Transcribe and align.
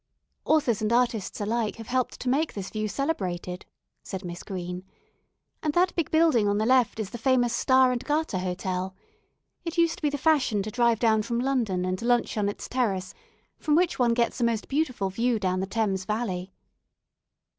"Authors 0.45 0.81
and 0.81 0.91
artists 0.91 1.39
alike 1.41 1.75
have 1.75 1.85
helped 1.85 2.19
to 2.21 2.27
make 2.27 2.53
this 2.53 2.71
view 2.71 2.87
celebrated," 2.87 3.67
said 4.01 4.25
Miss 4.25 4.41
Green, 4.41 4.83
"and 5.61 5.73
that 5.75 5.93
big 5.95 6.09
building 6.09 6.47
on 6.47 6.57
the 6.57 6.65
left 6.65 6.99
is 6.99 7.11
the 7.11 7.19
famous 7.19 7.55
'Star 7.55 7.91
and 7.91 8.03
Garter' 8.03 8.39
hotel. 8.39 8.95
It 9.63 9.77
used 9.77 9.97
to 9.97 10.01
be 10.01 10.09
the 10.09 10.17
fashion 10.17 10.63
to 10.63 10.71
drive 10.71 10.97
down 10.97 11.21
from 11.21 11.37
London 11.39 11.85
and 11.85 12.01
lunch 12.01 12.35
on 12.35 12.49
its 12.49 12.67
terrace, 12.67 13.13
from 13.59 13.75
which 13.75 13.99
one 13.99 14.15
gets 14.15 14.41
a 14.41 14.43
most 14.43 14.67
beautiful 14.67 15.11
view 15.11 15.37
down 15.37 15.59
the 15.59 15.67
Thames 15.67 16.05
valley." 16.05 16.51